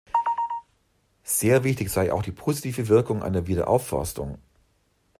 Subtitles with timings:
[1.21, 4.39] Sehr wichtig sei auch die positive Wirkung einer Wiederaufforstung.